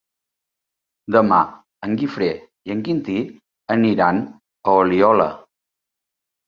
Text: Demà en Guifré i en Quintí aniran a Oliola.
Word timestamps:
Demà 1.15 1.41
en 1.89 1.93
Guifré 2.01 2.31
i 2.71 2.75
en 2.77 2.83
Quintí 2.89 3.19
aniran 3.79 4.27
a 4.27 4.79
Oliola. 4.83 5.31